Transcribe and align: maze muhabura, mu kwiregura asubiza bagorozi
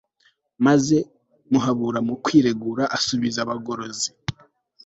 maze 0.65 0.97
muhabura, 1.51 1.99
mu 2.07 2.15
kwiregura 2.23 2.83
asubiza 2.97 3.39
bagorozi 3.49 4.09